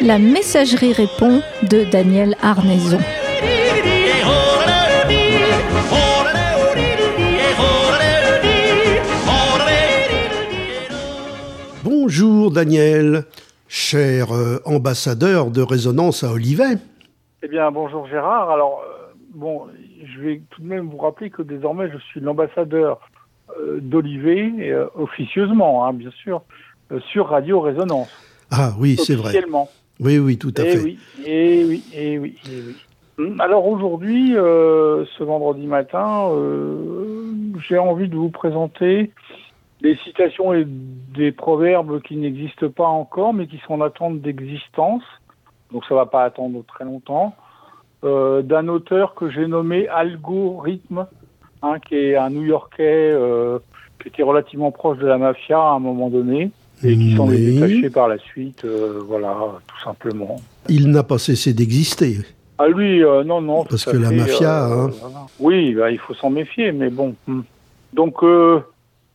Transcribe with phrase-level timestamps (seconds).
[0.00, 2.98] La messagerie répond de Daniel Arnaison.
[11.82, 13.24] Bonjour Daniel,
[13.94, 16.78] cher euh, ambassadeur de résonance à Olivet.
[17.44, 18.50] Eh bien, bonjour Gérard.
[18.50, 19.66] Alors, euh, bon,
[20.04, 22.98] je vais tout de même vous rappeler que désormais je suis l'ambassadeur
[23.60, 24.50] euh, d'Olivet,
[24.96, 26.42] officieusement, hein, bien sûr,
[27.12, 28.10] sur Radio Résonance.
[28.50, 29.28] Ah oui, c'est vrai.
[29.28, 29.68] Officiellement.
[30.00, 30.82] Oui, oui, tout à Eh fait.
[30.82, 32.74] oui, et oui, et oui, eh oui.
[33.18, 37.12] Hum, Alors aujourd'hui, euh, ce vendredi matin, euh,
[37.68, 39.12] j'ai envie de vous présenter
[39.82, 45.02] des citations et des proverbes qui n'existent pas encore, mais qui sont en attente d'existence.
[45.72, 47.34] Donc ça va pas attendre très longtemps.
[48.04, 51.06] Euh, D'un auteur que j'ai nommé Algorithme,
[51.62, 53.58] hein, qui est un New-Yorkais euh,
[54.00, 56.50] qui était relativement proche de la mafia à un moment donné
[56.82, 58.64] et qui s'en est détaché par la suite.
[58.64, 60.36] euh, voilà, tout simplement.
[60.68, 62.18] Il n'a pas cessé d'exister.
[62.58, 63.64] Ah lui, euh, non, non.
[63.64, 65.26] Parce que la mafia, euh, hein.
[65.40, 67.14] Oui, bah, il faut s'en méfier, mais bon.
[67.26, 67.40] hmm.
[67.94, 68.22] Donc,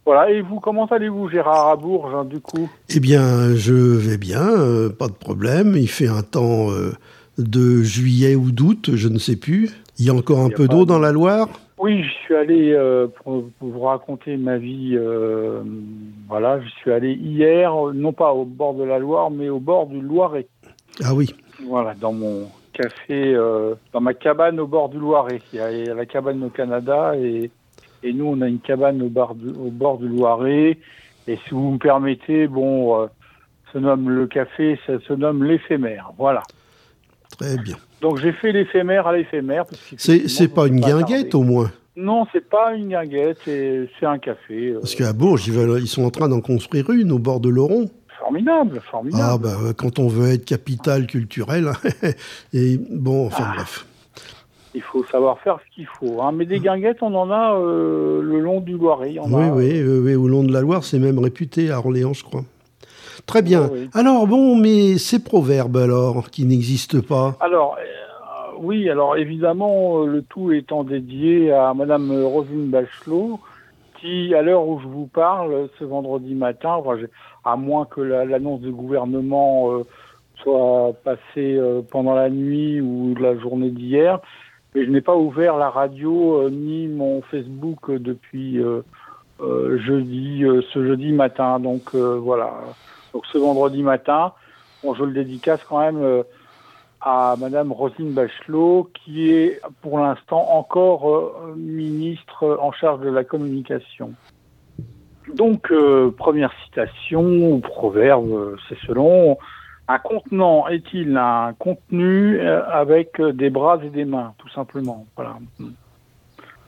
[0.05, 0.31] voilà.
[0.31, 2.69] Et vous, comment allez-vous, Gérard à Bourges, hein, du coup?
[2.95, 5.75] Eh bien, je vais bien, euh, pas de problème.
[5.75, 6.91] Il fait un temps euh,
[7.37, 9.69] de juillet ou d'août, je ne sais plus.
[9.99, 11.47] Il y a encore un a peu d'eau de- dans la Loire?
[11.81, 14.97] Oui, je suis allé, euh, pour, pour vous raconter ma vie,
[16.27, 19.87] voilà, je suis allé hier, non pas au bord de la Loire, mais au bord
[19.87, 20.47] du Loiret.
[21.03, 21.33] Ah oui,
[21.67, 23.33] Voilà, dans mon café,
[23.93, 25.41] dans ma cabane au bord du Loiret.
[25.53, 27.49] Il y a la cabane au Canada et,
[28.03, 30.77] et nous, on a une cabane au bord du, au bord du Loiret.
[31.27, 33.07] Et si vous me permettez, bon, euh,
[33.73, 36.11] se nomme le café, ça se nomme l'éphémère.
[36.17, 36.41] Voilà.
[37.37, 37.75] très bien.
[38.01, 39.65] Donc j'ai fait l'éphémère à l'éphémère.
[39.97, 44.69] C'est pas une guinguette au moins Non, c'est pas une guinguette, c'est un café.
[44.69, 47.39] euh, Parce qu'à Bourges, ils, veulent- ils sont en train d'en construire une au bord
[47.41, 47.89] de l'Oron.
[48.19, 49.23] Formidable, formidable.
[49.25, 51.71] Ah bah quand on veut être capitale culturelle.
[52.53, 53.53] Et bon, enfin Ah.
[53.57, 53.85] bref.
[54.75, 56.21] Il faut savoir faire ce qu'il faut.
[56.21, 56.31] Hein.
[56.31, 59.15] Mais des guinguettes, on en a euh, le long du Loiret.
[59.19, 62.23] Oui, a, oui, oui, au long de la Loire, c'est même réputé à Orléans, je
[62.23, 62.41] crois.
[63.25, 63.69] Très bien.
[63.71, 63.89] Oui, oui.
[63.93, 67.35] Alors bon, mais ces proverbes alors, qui n'existent pas?
[67.39, 73.39] Alors, euh, oui, alors évidemment, euh, le tout étant dédié à Madame Rosine Bachelot,
[73.99, 76.95] qui, à l'heure où je vous parle, ce vendredi matin, enfin,
[77.43, 79.83] à moins que la- l'annonce du gouvernement euh,
[80.43, 84.19] soit passée euh, pendant la nuit ou la journée d'hier,
[84.73, 88.81] mais je n'ai pas ouvert la radio euh, ni mon Facebook euh, depuis euh,
[89.39, 90.43] jeudi,
[90.73, 91.59] ce jeudi matin.
[91.59, 92.53] Donc voilà.
[93.13, 94.33] Donc ce vendredi matin,
[94.83, 96.23] bon, je le dédicace quand même.
[96.99, 104.11] à Madame Roselyne Bachelot, qui est pour l'instant encore ministre en charge de la communication.
[105.33, 105.71] Donc,
[106.17, 109.37] première citation ou proverbe, c'est selon
[109.89, 115.07] un contenant est-il un contenu euh, avec euh, des bras et des mains, tout simplement.
[115.15, 115.37] Voilà.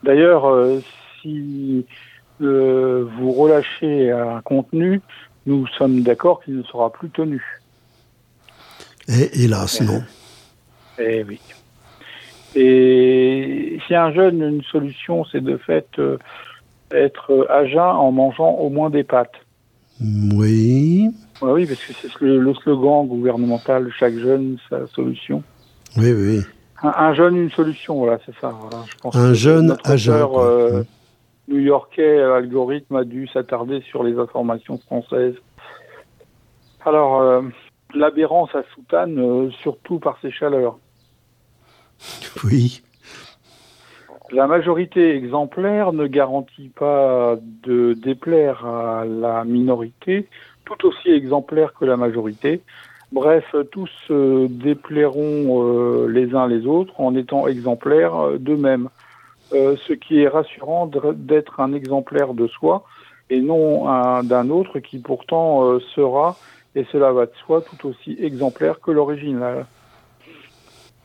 [0.01, 0.81] D'ailleurs, euh,
[1.21, 1.85] si
[2.41, 5.01] euh, vous relâchez un contenu,
[5.45, 7.61] nous sommes d'accord qu'il ne sera plus tenu.
[9.07, 10.01] Et hélas, non.
[10.97, 11.39] Eh oui.
[12.55, 16.17] Et si un jeune, une solution, c'est de fait euh,
[16.91, 19.45] être à jeun en mangeant au moins des pâtes.
[20.01, 21.11] Oui,
[21.41, 25.44] Ouais, oui, parce que c'est le, le slogan gouvernemental chaque jeune, sa solution.
[25.97, 26.41] oui, oui.
[26.84, 28.50] Un, un jeune, une solution, voilà, c'est ça.
[28.59, 28.85] voilà.
[28.88, 30.46] Je pense Un jeune notre à jeun, auteur, quoi.
[30.50, 30.84] euh.
[31.47, 35.35] New-Yorkais, euh, algorithme, a dû s'attarder sur les informations françaises.
[36.85, 37.41] Alors, euh,
[37.94, 40.78] l'aberrance à soutane, euh, surtout par ses chaleurs.
[42.44, 42.81] Oui,
[44.31, 50.28] La majorité exemplaire ne garantit pas de déplaire à la minorité,
[50.66, 52.61] tout aussi exemplaire que la majorité.
[53.11, 58.90] Bref, tous se déplairont euh, les uns les autres en étant exemplaires euh, d'eux-mêmes.
[59.53, 62.85] Euh, ce qui est rassurant d'être un exemplaire de soi
[63.29, 66.37] et non un- d'un autre qui pourtant euh, sera,
[66.73, 69.66] et cela va de soi, tout aussi exemplaire que l'original.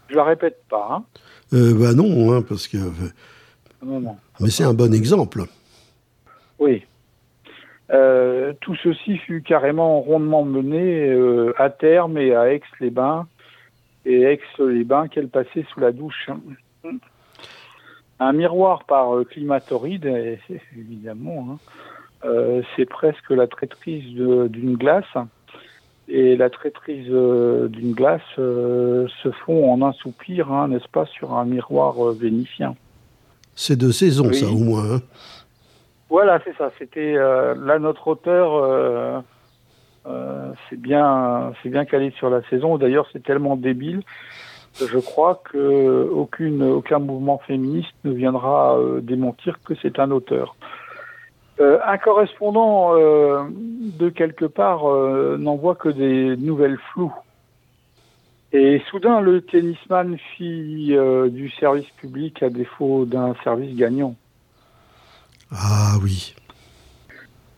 [0.09, 1.05] Je la répète pas, hein.
[1.53, 2.77] Euh, bah non, hein, parce que.
[3.85, 4.17] Non, non.
[4.41, 5.43] Mais c'est un bon exemple.
[6.61, 6.85] Oui.
[7.93, 13.27] Euh, tout ceci fut carrément rondement mené euh, à terme et à Aix-les-Bains,
[14.05, 16.29] et Aix-les-Bains qu'elle passait sous la douche.
[18.19, 20.07] Un miroir par euh, climatoride,
[20.77, 21.59] évidemment, hein.
[22.25, 25.05] Euh, c'est presque la traîtrise d'une glace.
[26.09, 31.05] et la traîtrise euh, d'une glace euh, se font en un soupir, hein, n'est-ce pas,
[31.07, 32.75] sur un miroir euh, vénitien.
[33.55, 34.35] C'est de saison, Oui.
[34.35, 34.95] ça, au moins.
[34.97, 35.01] hein.
[36.09, 36.71] Voilà, c'est ça.
[36.79, 38.55] C'était euh, là notre auteur.
[38.55, 39.21] euh,
[40.07, 42.79] euh, c'est bien, c'est bien calé sur la saison.
[42.79, 44.03] D'ailleurs, c'est tellement débile.
[44.79, 50.55] Je crois que aucune, aucun mouvement féministe ne viendra démentir que c'est un auteur.
[51.59, 54.85] Un correspondant de quelque part
[55.39, 57.15] n'envoie que des nouvelles floues.
[58.53, 60.95] Et soudain, le tennisman fit
[61.31, 64.15] du service public à défaut d'un service gagnant.
[65.53, 66.35] Ah oui.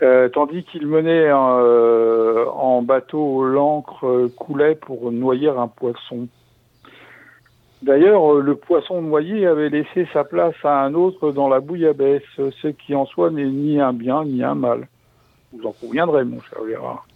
[0.00, 6.29] Euh, tandis qu'il menait euh, en bateau l'encre euh, coulait pour noyer un poisson.
[7.82, 12.69] D'ailleurs, le poisson noyé avait laissé sa place à un autre dans la bouillabaisse, ce
[12.69, 14.88] qui en soi n'est ni un bien ni un mal.
[15.52, 17.06] Vous en conviendrez, mon cher Gérard.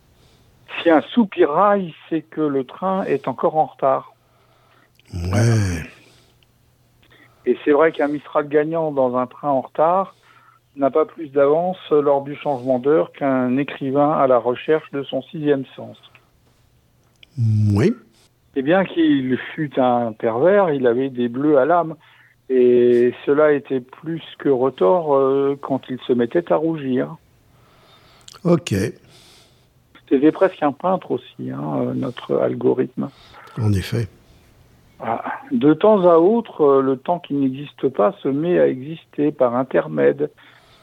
[0.83, 4.15] Si un soupirail, c'est que le train est encore en retard.
[5.13, 5.83] Ouais.
[7.45, 10.15] Et c'est vrai qu'un Mistral gagnant dans un train en retard
[10.77, 15.23] n'a pas plus d'avance lors du changement d'heure qu'un écrivain à la recherche de son
[15.23, 15.99] sixième sens.
[17.75, 17.95] Oui.
[18.55, 21.97] Et bien qu'il fût un pervers, il avait des bleus à l'âme.
[22.51, 27.17] Et cela était plus que retort euh, quand il se mettait à rougir.
[28.45, 28.75] Ok.
[30.09, 33.09] C'était presque un peintre aussi, hein, euh, notre algorithme.
[33.59, 34.09] En effet.
[35.01, 35.23] Ah.
[35.51, 39.57] De temps à autre, euh, le temps qui n'existe pas se met à exister par
[39.57, 40.31] intermède.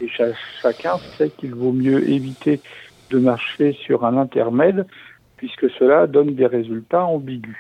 [0.02, 2.62] Et cha- chacun sait qu'il vaut mieux éviter
[3.10, 4.86] de marcher sur un intermède,
[5.38, 7.58] puisque cela donne des résultats ambigus.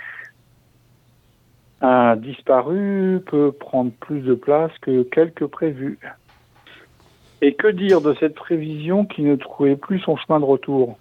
[1.81, 5.97] Un disparu peut prendre plus de place que quelques prévus.
[7.41, 10.97] Et que dire de cette prévision qui ne trouvait plus son chemin de retour?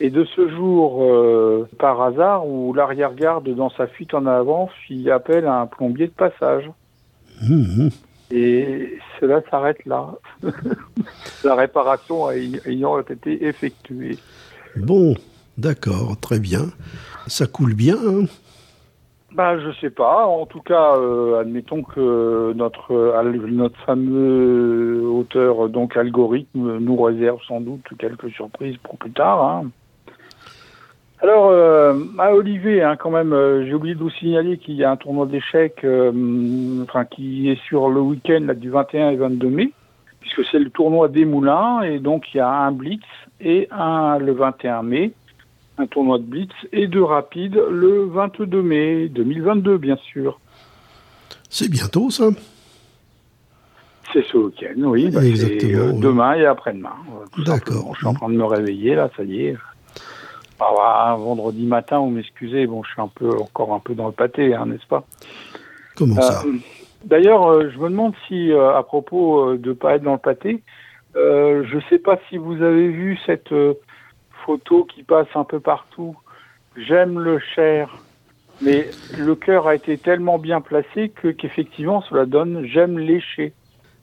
[0.00, 5.10] Et de ce jour, euh, par hasard, où l'arrière-garde, dans sa fuite en avant, fit
[5.10, 6.70] appel à un plombier de passage.
[7.42, 7.90] Mhm.
[8.30, 10.14] Et cela s'arrête là.
[11.44, 14.18] La réparation ay- ayant été effectuée.
[14.76, 15.14] Bon,
[15.56, 16.66] d'accord, très bien.
[17.26, 17.96] Ça coule bien.
[17.96, 18.24] hein?
[19.32, 20.26] Bah, je sais pas.
[20.26, 22.92] En tout cas, euh, admettons que notre
[23.50, 29.42] notre fameux auteur, donc algorithme, nous réserve sans doute quelques surprises pour plus tard.
[29.42, 29.70] hein.
[31.20, 34.84] Alors, euh, à Olivier, hein, quand même, euh, j'ai oublié de vous signaler qu'il y
[34.84, 36.12] a un tournoi d'échecs, euh,
[36.84, 39.72] enfin, qui est sur le week-end là, du 21 et 22 mai,
[40.20, 43.02] puisque c'est le tournoi des Moulins, et donc il y a un blitz
[43.40, 45.12] et un le 21 mai
[45.78, 50.40] un tournoi de blitz et de rapide le 22 mai 2022, bien sûr.
[51.48, 52.30] C'est bientôt, ça
[54.12, 55.10] C'est ce week-end, oui.
[55.10, 56.96] bah, Exactement, c'est, demain et après-demain.
[57.32, 57.92] tout D'accord.
[57.94, 59.56] Je suis en train de me réveiller, là, ça y est.
[60.60, 64.06] Ah, voilà, vendredi matin, vous m'excusez, bon, je suis un peu encore un peu dans
[64.06, 65.04] le pâté, hein, n'est-ce pas?
[65.96, 66.42] Comment ça?
[66.46, 66.54] Euh,
[67.04, 70.62] D'ailleurs, euh, je me demande si, euh, à propos de pas être dans le pâté,
[71.14, 73.52] je sais pas si vous avez vu cette
[74.44, 76.16] photo qui passe un peu partout.
[76.76, 77.96] J'aime le cher,
[78.60, 78.88] mais
[79.18, 83.52] le cœur a été tellement bien placé que qu'effectivement cela donne j'aime lécher.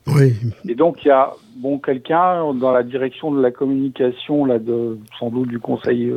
[0.07, 0.33] Oui,
[0.67, 4.99] Et donc il y a bon quelqu'un dans la direction de la communication là de
[5.17, 6.11] sans doute du conseil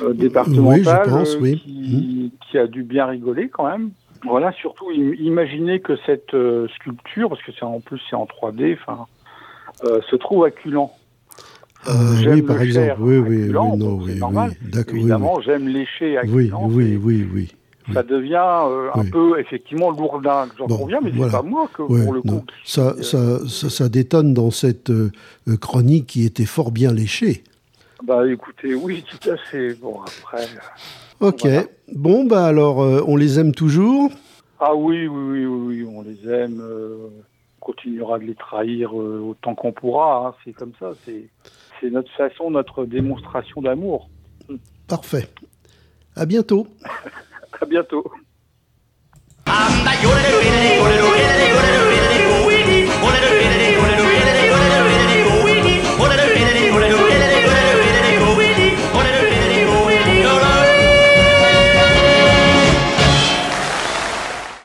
[0.00, 1.58] euh, euh, départemental Oui, je pense, euh, oui.
[1.58, 3.90] qui, qui a dû bien rigoler quand même.
[4.24, 8.26] Voilà, surtout im- imaginez que cette euh, sculpture, parce que c'est en plus c'est en
[8.26, 9.06] 3D, enfin,
[10.10, 10.90] se trouve à Culan.
[11.88, 12.94] Euh, J'aime oui, par le exemple.
[12.98, 14.20] Oui, oui, oui, non, oui, oui.
[14.62, 16.46] D'accord, oui, Évidemment, j'aime lécher à oui.
[16.46, 16.66] Culan.
[16.68, 17.52] Oui, oui, oui, oui.
[17.94, 18.34] Ça devient
[18.64, 21.30] euh, un peu effectivement lourdin, j'en Bon, conviens, mais voilà.
[21.30, 22.44] c'est pas moi que pour le coup.
[22.64, 24.90] Ça, euh, ça, ça, ça détonne dans cette
[25.60, 27.44] chronique qui était fort bien léchée.
[28.06, 29.74] Bah écoutez, oui, tout à fait.
[29.74, 30.44] Bon après.
[30.44, 31.40] euh, Ok.
[31.42, 31.62] Voilà.
[31.94, 34.10] Bon, bah alors, euh, on les aime toujours.
[34.60, 36.60] Ah oui, oui, oui, oui, oui, on les aime.
[36.60, 37.08] euh,
[37.60, 40.28] on continuera de les trahir euh, autant qu'on pourra.
[40.28, 40.92] hein, c'est comme ça.
[41.04, 41.28] C'est,
[41.80, 44.08] c'est notre façon, notre démonstration d'amour.
[44.86, 45.28] Parfait.
[46.14, 46.66] À bientôt.
[47.60, 48.04] À bientôt.